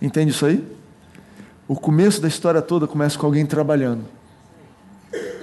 [0.00, 0.66] Entende isso aí?
[1.68, 4.04] O começo da história toda começa com alguém trabalhando,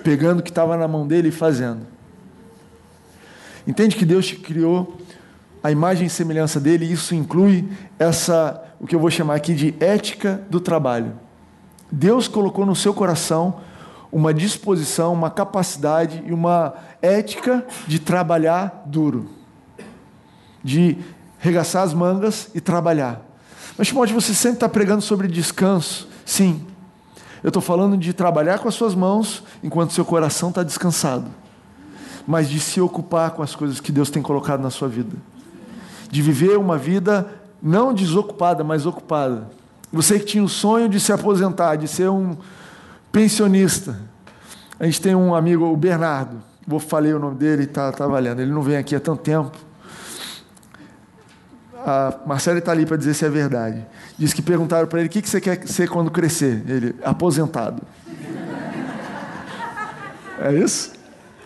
[0.03, 1.81] pegando o que estava na mão dele e fazendo.
[3.67, 4.97] Entende que Deus te criou
[5.61, 9.53] a imagem e semelhança dele, e isso inclui essa, o que eu vou chamar aqui
[9.53, 11.13] de ética do trabalho.
[11.91, 13.59] Deus colocou no seu coração
[14.11, 19.29] uma disposição, uma capacidade e uma ética de trabalhar duro,
[20.63, 20.97] de
[21.37, 23.21] regaçar as mangas e trabalhar.
[23.77, 26.07] Mas, Timóteo, você sempre está pregando sobre descanso.
[26.25, 26.65] Sim,
[27.43, 31.25] eu estou falando de trabalhar com as suas mãos enquanto seu coração está descansado,
[32.27, 35.15] mas de se ocupar com as coisas que Deus tem colocado na sua vida,
[36.09, 37.27] de viver uma vida
[37.61, 39.49] não desocupada, mas ocupada.
[39.91, 42.37] Você que tinha o sonho de se aposentar, de ser um
[43.11, 43.99] pensionista.
[44.79, 48.39] A gente tem um amigo, o Bernardo, vou falei o nome dele, está tá valendo.
[48.41, 49.51] Ele não vem aqui há tanto tempo.
[51.85, 53.85] A Marcela está ali para dizer se é verdade.
[54.19, 56.61] Diz que perguntaram para ele o que, que você quer ser quando crescer.
[56.67, 57.81] Ele, aposentado.
[60.41, 60.91] É isso?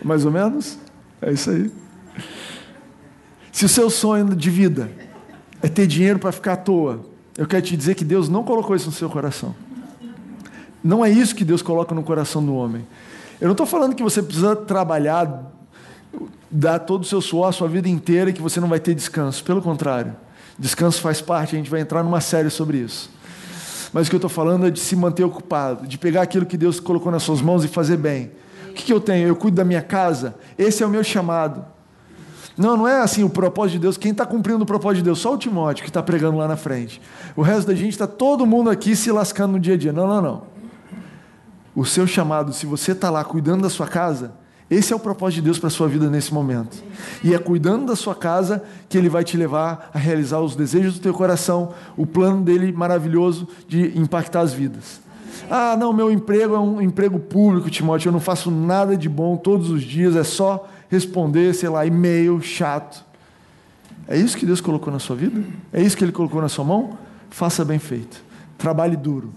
[0.04, 0.80] Mais ou menos?
[1.22, 1.72] É isso aí.
[3.52, 4.90] Se o seu sonho de vida
[5.62, 7.06] é ter dinheiro para ficar à toa,
[7.38, 9.56] eu quero te dizer que Deus não colocou isso no seu coração.
[10.84, 12.88] Não é isso que Deus coloca no coração do homem.
[13.40, 15.52] Eu não estou falando que você precisa trabalhar,
[16.50, 18.96] dar todo o seu suor a sua vida inteira e que você não vai ter
[18.96, 19.44] descanso.
[19.44, 20.16] Pelo contrário,
[20.58, 23.10] descanso faz parte, a gente vai entrar numa série sobre isso.
[23.92, 26.58] Mas o que eu estou falando é de se manter ocupado, de pegar aquilo que
[26.58, 28.32] Deus colocou nas suas mãos e fazer bem.
[28.70, 29.28] O que, que eu tenho?
[29.28, 30.36] Eu cuido da minha casa.
[30.58, 31.64] Esse é o meu chamado.
[32.58, 33.98] Não, não é assim o propósito de Deus.
[33.98, 35.20] Quem está cumprindo o propósito de Deus?
[35.20, 37.00] Só o Timóteo que está pregando lá na frente.
[37.36, 39.94] O resto da gente está todo mundo aqui se lascando no dia a dia.
[39.94, 40.44] Não, não, não.
[41.76, 44.34] O seu chamado, se você está lá cuidando da sua casa,
[44.70, 46.84] esse é o propósito de Deus para a sua vida nesse momento.
[47.24, 50.96] E é cuidando da sua casa que Ele vai te levar a realizar os desejos
[50.96, 55.02] do teu coração, o plano dele maravilhoso de impactar as vidas.
[55.50, 59.36] Ah, não, meu emprego é um emprego público, Timóteo, eu não faço nada de bom
[59.36, 63.04] todos os dias, é só responder, sei lá, e-mail chato.
[64.08, 65.44] É isso que Deus colocou na sua vida?
[65.72, 66.98] É isso que Ele colocou na sua mão?
[67.30, 68.24] Faça bem feito.
[68.58, 69.34] Trabalhe duro.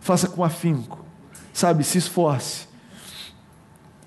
[0.00, 1.04] Faça com afinco.
[1.52, 2.71] Sabe, se esforce.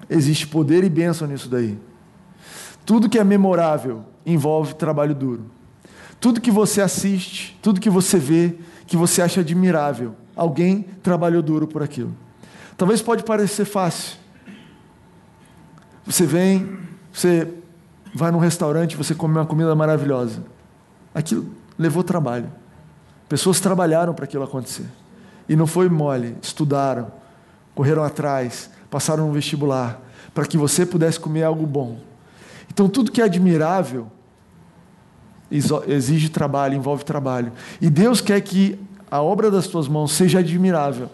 [0.10, 1.78] Existe poder e bênção nisso daí.
[2.86, 5.46] Tudo que é memorável envolve trabalho duro.
[6.20, 11.68] Tudo que você assiste, tudo que você vê, que você acha admirável, alguém trabalhou duro
[11.68, 12.16] por aquilo.
[12.78, 14.18] Talvez pode parecer fácil.
[16.06, 16.78] Você vem,
[17.12, 17.52] você
[18.14, 20.44] vai num restaurante, você come uma comida maravilhosa.
[21.14, 22.52] Aquilo levou trabalho.
[23.28, 24.86] Pessoas trabalharam para aquilo acontecer.
[25.50, 27.12] E não foi mole, estudaram,
[27.74, 30.02] correram atrás, passaram no vestibular,
[30.34, 32.00] para que você pudesse comer algo bom.
[32.72, 34.10] Então, tudo que é admirável
[35.86, 37.52] exige trabalho, envolve trabalho.
[37.82, 38.80] E Deus quer que
[39.12, 41.10] a obra das tuas mãos seja admirável.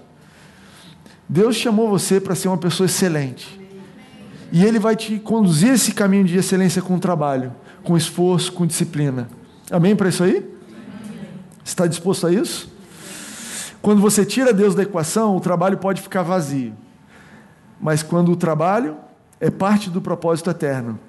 [1.27, 3.59] Deus chamou você para ser uma pessoa excelente.
[4.51, 7.51] E Ele vai te conduzir esse caminho de excelência com trabalho,
[7.83, 9.27] com esforço, com disciplina.
[9.71, 10.47] Amém para isso aí?
[11.65, 12.71] Está disposto a isso?
[13.81, 16.75] Quando você tira Deus da equação, o trabalho pode ficar vazio.
[17.81, 18.97] Mas quando o trabalho
[19.39, 20.99] é parte do propósito eterno,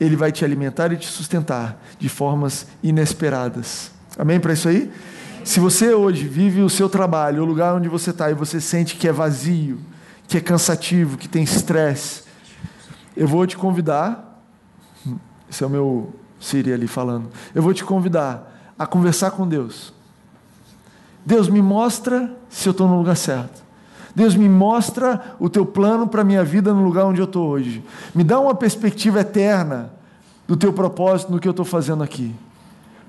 [0.00, 3.92] ele vai te alimentar e te sustentar de formas inesperadas.
[4.18, 4.90] Amém para isso aí?
[5.44, 8.96] Se você hoje vive o seu trabalho, o lugar onde você está, e você sente
[8.96, 9.78] que é vazio,
[10.26, 12.22] que é cansativo, que tem estresse,
[13.16, 14.42] eu vou te convidar,
[15.50, 19.92] esse é o meu Siri ali falando, eu vou te convidar a conversar com Deus.
[21.24, 23.62] Deus me mostra se eu estou no lugar certo.
[24.14, 27.48] Deus me mostra o teu plano para a minha vida no lugar onde eu estou
[27.48, 27.82] hoje.
[28.14, 29.92] Me dá uma perspectiva eterna
[30.46, 32.34] do teu propósito no que eu estou fazendo aqui.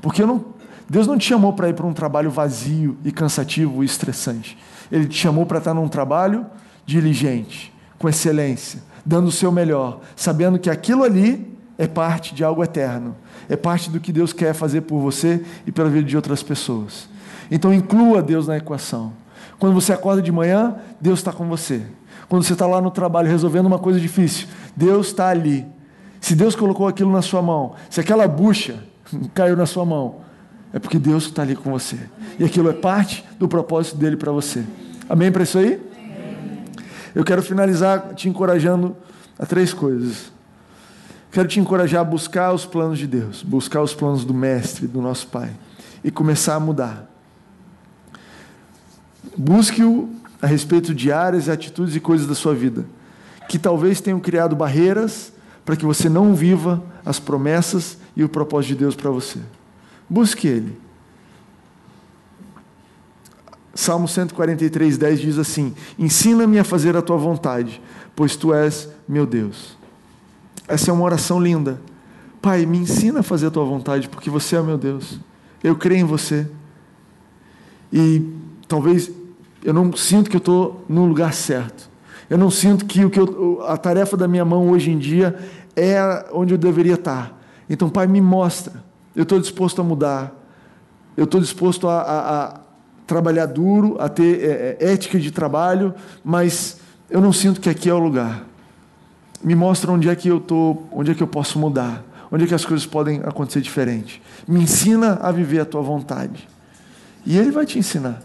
[0.01, 0.45] Porque não,
[0.89, 4.57] Deus não te chamou para ir para um trabalho vazio e cansativo e estressante.
[4.91, 6.45] Ele te chamou para estar num trabalho
[6.85, 12.63] diligente, com excelência, dando o seu melhor, sabendo que aquilo ali é parte de algo
[12.63, 13.15] eterno,
[13.49, 17.09] é parte do que Deus quer fazer por você e pela vida de outras pessoas.
[17.49, 19.22] Então inclua Deus na equação.
[19.63, 21.83] Quando você acorda de manhã, Deus está com você.
[22.27, 24.45] Quando você está lá no trabalho resolvendo uma coisa difícil,
[24.75, 25.65] Deus está ali.
[26.19, 28.83] Se Deus colocou aquilo na sua mão, se aquela bucha
[29.33, 30.17] caiu na sua mão,
[30.73, 31.97] é porque Deus está ali com você.
[32.37, 34.65] E aquilo é parte do propósito dele para você.
[35.07, 35.81] Amém para isso aí?
[37.15, 38.93] Eu quero finalizar te encorajando
[39.39, 40.29] a três coisas.
[41.31, 45.01] Quero te encorajar a buscar os planos de Deus, buscar os planos do Mestre, do
[45.01, 45.51] nosso Pai,
[46.03, 47.12] e começar a mudar.
[49.37, 50.09] Busque-o
[50.41, 52.85] a respeito de áreas, atitudes e coisas da sua vida
[53.47, 55.31] que talvez tenham criado barreiras
[55.65, 59.39] para que você não viva as promessas e o propósito de Deus para você.
[60.09, 60.77] Busque Ele.
[63.73, 67.81] Salmo 143, 10 diz assim: Ensina-me a fazer a tua vontade,
[68.15, 69.77] pois tu és meu Deus.
[70.67, 71.81] Essa é uma oração linda.
[72.41, 75.19] Pai, me ensina a fazer a tua vontade, porque você é meu Deus.
[75.63, 76.47] Eu creio em você.
[77.91, 78.21] E
[78.67, 79.11] talvez
[79.63, 81.89] eu não sinto que eu estou no lugar certo.
[82.29, 85.35] Eu não sinto que, o que eu, a tarefa da minha mão hoje em dia
[85.75, 87.39] é onde eu deveria estar.
[87.69, 88.83] Então, Pai, me mostra.
[89.15, 90.33] Eu estou disposto a mudar.
[91.15, 92.59] Eu estou disposto a, a, a,
[93.05, 97.89] trabalhar duro, a ter é, é, ética de trabalho, mas eu não sinto que aqui
[97.89, 98.45] é o lugar.
[99.43, 102.47] Me mostra onde é que eu estou, onde é que eu posso mudar, onde é
[102.47, 104.21] que as coisas podem acontecer diferente.
[104.47, 106.47] Me ensina a viver a tua vontade.
[107.25, 108.21] E Ele vai te ensinar.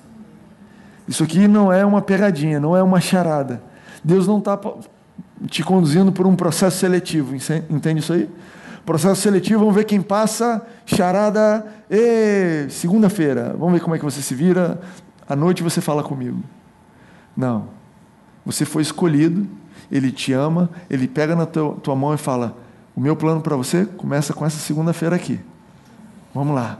[1.08, 3.62] Isso aqui não é uma pegadinha, não é uma charada.
[4.04, 4.60] Deus não está
[5.46, 8.28] te conduzindo por um processo seletivo, entende isso aí?
[8.84, 11.66] Processo seletivo, vamos ver quem passa, charada,
[12.68, 14.80] segunda-feira, vamos ver como é que você se vira,
[15.26, 16.42] à noite você fala comigo.
[17.36, 17.68] Não.
[18.44, 19.46] Você foi escolhido,
[19.90, 22.56] ele te ama, ele pega na tua, tua mão e fala:
[22.96, 25.40] O meu plano para você começa com essa segunda-feira aqui.
[26.34, 26.78] Vamos lá.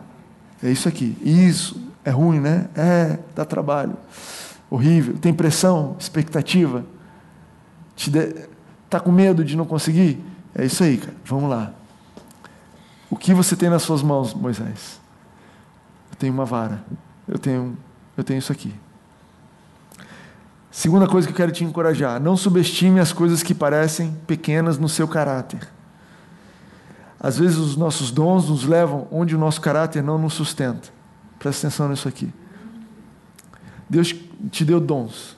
[0.63, 1.17] É isso aqui.
[1.23, 1.88] Isso.
[2.09, 2.69] É ruim, né?
[2.75, 3.95] É, dá trabalho.
[4.71, 5.19] Horrível.
[5.19, 6.83] Tem pressão, expectativa.
[7.95, 8.49] Te de...
[8.89, 10.19] Tá com medo de não conseguir?
[10.55, 11.15] É isso aí, cara.
[11.27, 11.71] Vamos lá.
[13.11, 14.99] O que você tem nas suas mãos, Moisés?
[16.11, 16.83] Eu tenho uma vara.
[17.29, 17.77] Eu tenho,
[18.17, 18.75] eu tenho isso aqui.
[20.71, 24.89] Segunda coisa que eu quero te encorajar: não subestime as coisas que parecem pequenas no
[24.89, 25.69] seu caráter.
[27.21, 30.97] Às vezes os nossos dons nos levam onde o nosso caráter não nos sustenta.
[31.39, 32.33] Presta atenção nisso aqui.
[33.89, 34.15] Deus
[34.51, 35.37] te deu dons.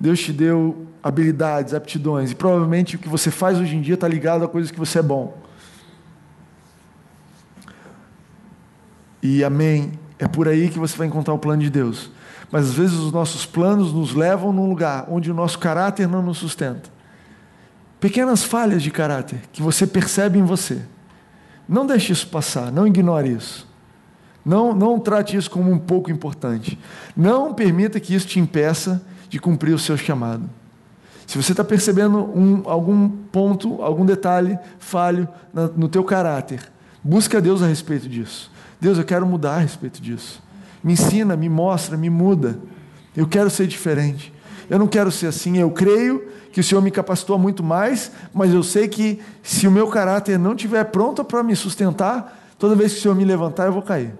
[0.00, 2.30] Deus te deu habilidades, aptidões.
[2.30, 4.98] E provavelmente o que você faz hoje em dia está ligado a coisas que você
[4.98, 5.36] é bom.
[9.22, 9.92] E amém.
[10.18, 12.10] É por aí que você vai encontrar o plano de Deus.
[12.50, 16.22] Mas às vezes os nossos planos nos levam num lugar onde o nosso caráter não
[16.22, 16.90] nos sustenta.
[18.00, 20.82] Pequenas falhas de caráter que você percebe em você.
[21.68, 23.67] Não deixe isso passar, não ignore isso.
[24.48, 26.78] Não, não trate isso como um pouco importante.
[27.14, 30.48] Não permita que isso te impeça de cumprir o seu chamado.
[31.26, 35.28] Se você está percebendo um, algum ponto, algum detalhe falho
[35.76, 36.62] no teu caráter,
[37.04, 38.50] busque a Deus a respeito disso.
[38.80, 40.42] Deus, eu quero mudar a respeito disso.
[40.82, 42.58] Me ensina, me mostra, me muda.
[43.14, 44.32] Eu quero ser diferente.
[44.70, 45.58] Eu não quero ser assim.
[45.58, 49.70] Eu creio que o Senhor me capacitou muito mais, mas eu sei que se o
[49.70, 53.66] meu caráter não estiver pronto para me sustentar, toda vez que o Senhor me levantar,
[53.66, 54.14] eu vou cair.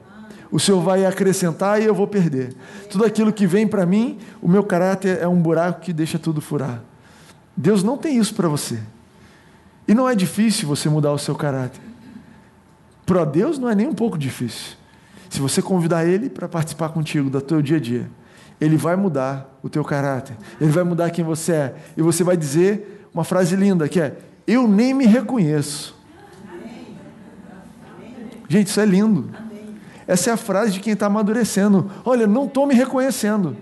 [0.51, 2.55] O Senhor vai acrescentar e eu vou perder.
[2.91, 6.41] Tudo aquilo que vem para mim, o meu caráter é um buraco que deixa tudo
[6.41, 6.83] furar.
[7.57, 8.79] Deus não tem isso para você.
[9.87, 11.81] E não é difícil você mudar o seu caráter.
[13.05, 14.77] Para Deus não é nem um pouco difícil.
[15.29, 18.11] Se você convidar Ele para participar contigo do teu dia a dia,
[18.61, 20.37] Ele vai mudar o teu caráter.
[20.61, 21.75] Ele vai mudar quem você é.
[21.97, 25.97] E você vai dizer uma frase linda que é: Eu nem me reconheço.
[28.49, 29.31] Gente, isso é lindo.
[30.09, 31.91] Essa é a frase de quem está amadurecendo.
[32.03, 33.55] Olha, não estou me reconhecendo.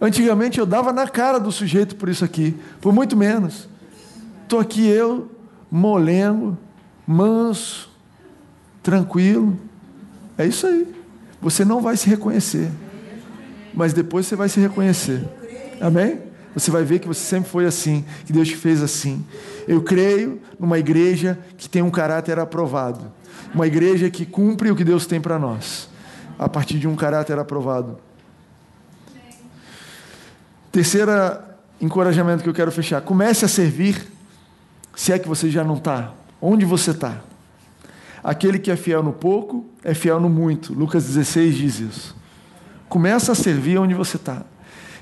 [0.00, 3.68] Antigamente eu dava na cara do sujeito por isso aqui, por muito menos.
[4.42, 5.30] Estou aqui eu,
[5.70, 6.56] molengo,
[7.06, 7.90] manso,
[8.82, 9.58] tranquilo.
[10.38, 10.88] É isso aí.
[11.40, 12.70] Você não vai se reconhecer.
[13.74, 15.22] Mas depois você vai se reconhecer.
[15.80, 16.31] Amém?
[16.54, 19.24] Você vai ver que você sempre foi assim, que Deus te fez assim.
[19.66, 23.12] Eu creio numa igreja que tem um caráter aprovado.
[23.54, 25.88] Uma igreja que cumpre o que Deus tem para nós,
[26.38, 27.98] a partir de um caráter aprovado.
[30.70, 34.06] Terceira encorajamento que eu quero fechar: comece a servir,
[34.94, 36.12] se é que você já não está.
[36.40, 37.20] Onde você está?
[38.22, 40.72] Aquele que é fiel no pouco é fiel no muito.
[40.72, 42.16] Lucas 16 diz isso.
[42.88, 44.44] Começa a servir onde você está.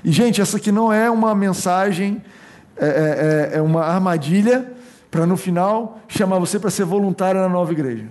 [0.03, 2.21] E, gente, essa aqui não é uma mensagem,
[2.77, 4.71] é, é, é uma armadilha
[5.09, 8.05] para no final chamar você para ser voluntário na nova igreja.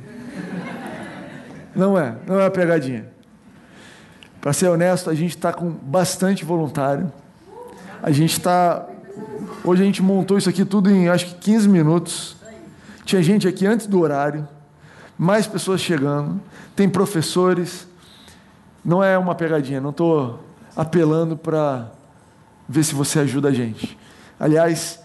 [1.74, 3.09] Não é, não é uma pegadinha.
[4.41, 7.12] Para ser honesto, a gente está com bastante voluntário.
[8.03, 8.86] A gente está.
[9.64, 12.36] Hoje a gente montou isso aqui tudo em acho que 15 minutos.
[13.05, 14.49] Tinha gente aqui antes do horário
[15.20, 16.41] mais pessoas chegando,
[16.74, 17.86] tem professores.
[18.82, 20.43] Não é uma pegadinha, não estou
[20.77, 21.91] apelando para
[22.68, 23.99] ver se você ajuda a gente.
[24.39, 25.01] Aliás,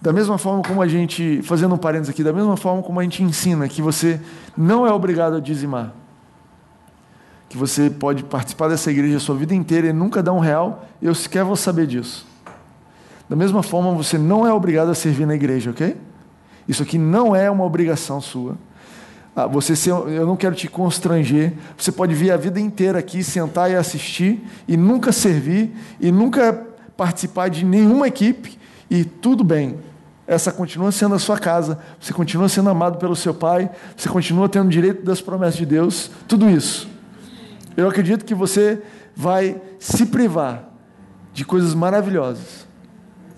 [0.00, 3.02] Da mesma forma como a gente, fazendo um parênteses aqui, da mesma forma como a
[3.02, 4.18] gente ensina que você
[4.56, 5.92] não é obrigado a dizimar,
[7.50, 10.86] que você pode participar dessa igreja a sua vida inteira e nunca dar um real,
[11.02, 12.26] eu sequer vou saber disso.
[13.28, 15.94] Da mesma forma, você não é obrigado a servir na igreja, ok?
[16.66, 18.56] Isso aqui não é uma obrigação sua.
[19.34, 21.52] Ah, você ser, eu não quero te constranger.
[21.76, 26.66] Você pode vir a vida inteira aqui, sentar e assistir, e nunca servir, e nunca
[26.96, 28.58] participar de nenhuma equipe,
[28.90, 29.78] e tudo bem.
[30.26, 34.48] Essa continua sendo a sua casa, você continua sendo amado pelo seu pai, você continua
[34.48, 36.88] tendo direito das promessas de Deus, tudo isso.
[37.76, 38.82] Eu acredito que você
[39.16, 40.68] vai se privar
[41.32, 42.66] de coisas maravilhosas,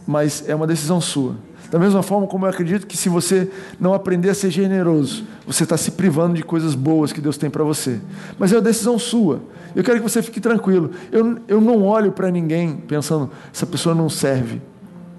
[0.06, 1.36] mas é uma decisão sua.
[1.72, 3.50] Da mesma forma como eu acredito que se você
[3.80, 7.48] não aprender a ser generoso, você está se privando de coisas boas que Deus tem
[7.48, 7.98] para você.
[8.38, 9.40] Mas é uma decisão sua.
[9.74, 10.90] Eu quero que você fique tranquilo.
[11.10, 14.60] Eu, eu não olho para ninguém pensando, essa pessoa não serve.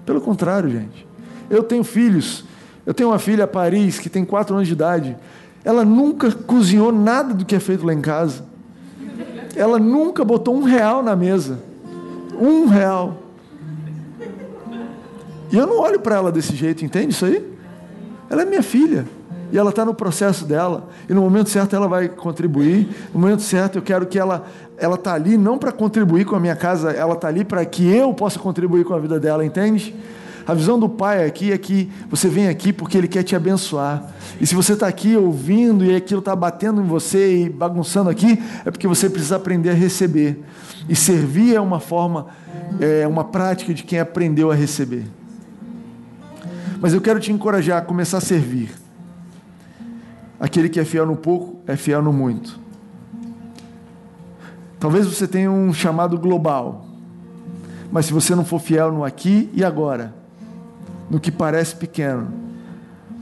[0.06, 1.04] Pelo contrário, gente.
[1.50, 2.44] Eu tenho filhos.
[2.86, 5.16] Eu tenho uma filha, Paris, que tem quatro anos de idade.
[5.64, 8.44] Ela nunca cozinhou nada do que é feito lá em casa.
[9.56, 11.58] Ela nunca botou um real na mesa.
[12.40, 13.23] Um real.
[15.50, 17.44] E eu não olho para ela desse jeito, entende isso aí?
[18.28, 19.04] Ela é minha filha.
[19.52, 20.88] E ela está no processo dela.
[21.08, 22.88] E no momento certo ela vai contribuir.
[23.12, 24.44] No momento certo eu quero que ela
[24.76, 27.86] ela está ali não para contribuir com a minha casa, ela está ali para que
[27.88, 29.94] eu possa contribuir com a vida dela, entende?
[30.46, 34.04] A visão do pai aqui é que você vem aqui porque ele quer te abençoar.
[34.38, 38.42] E se você está aqui ouvindo e aquilo está batendo em você e bagunçando aqui,
[38.64, 40.44] é porque você precisa aprender a receber.
[40.86, 42.26] E servir é uma forma,
[42.78, 45.04] é uma prática de quem aprendeu a receber.
[46.84, 48.70] Mas eu quero te encorajar a começar a servir.
[50.38, 52.60] Aquele que é fiel no pouco é fiel no muito.
[54.78, 56.86] Talvez você tenha um chamado global,
[57.90, 60.14] mas se você não for fiel no aqui e agora,
[61.08, 62.28] no que parece pequeno,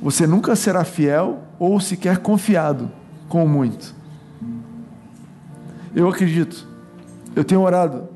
[0.03, 2.91] você nunca será fiel ou sequer confiado
[3.29, 3.95] com o muito.
[5.95, 6.67] Eu acredito,
[7.37, 8.09] eu tenho orado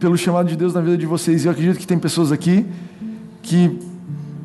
[0.00, 2.66] pelo chamado de Deus na vida de vocês, e eu acredito que tem pessoas aqui
[3.42, 3.91] que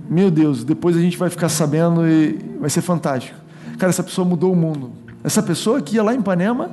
[0.10, 3.38] meu Deus, depois a gente vai ficar sabendo e vai ser fantástico.
[3.78, 4.92] Cara, essa pessoa mudou o mundo.
[5.24, 6.72] Essa pessoa que ia lá em Ipanema,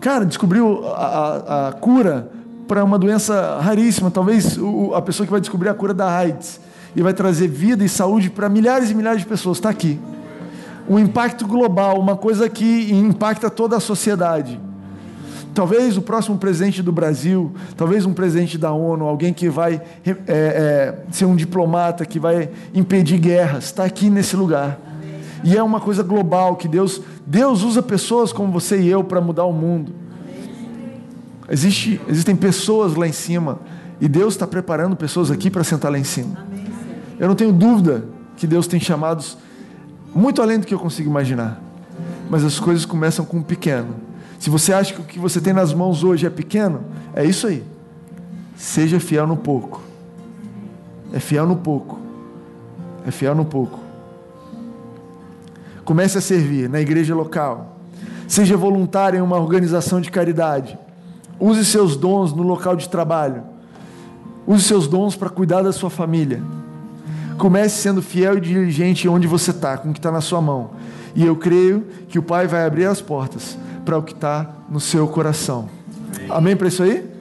[0.00, 2.30] cara, descobriu a, a, a cura
[2.66, 4.10] para uma doença raríssima.
[4.10, 6.60] Talvez o, a pessoa que vai descobrir a cura da AIDS
[6.96, 9.98] e vai trazer vida e saúde para milhares e milhares de pessoas está aqui.
[10.88, 14.60] Um impacto global, uma coisa que impacta toda a sociedade.
[15.54, 20.16] Talvez o próximo presidente do Brasil, talvez um presidente da ONU, alguém que vai é,
[20.26, 24.80] é, ser um diplomata, que vai impedir guerras, está aqui nesse lugar.
[25.44, 29.20] E é uma coisa global que Deus, Deus usa pessoas como você e eu para
[29.20, 29.92] mudar o mundo.
[31.48, 33.60] Existe, existem pessoas lá em cima
[34.00, 36.36] e Deus está preparando pessoas aqui para sentar lá em cima.
[37.16, 38.04] Eu não tenho dúvida
[38.36, 39.38] que Deus tem chamados
[40.12, 41.62] muito além do que eu consigo imaginar.
[42.28, 45.52] Mas as coisas começam com um pequeno se você acha que o que você tem
[45.52, 47.62] nas mãos hoje é pequeno, é isso aí.
[48.56, 49.82] Seja fiel no pouco.
[51.12, 51.98] É fiel no pouco.
[53.06, 53.80] É fiel no pouco.
[55.84, 57.76] Comece a servir na igreja local.
[58.26, 60.78] Seja voluntário em uma organização de caridade.
[61.38, 63.42] Use seus dons no local de trabalho.
[64.46, 66.42] Use seus dons para cuidar da sua família.
[67.38, 70.70] Comece sendo fiel e diligente onde você está, com o que está na sua mão.
[71.14, 74.80] E eu creio que o Pai vai abrir as portas para o que está no
[74.80, 75.68] seu coração.
[76.30, 77.13] Amém para isso aí?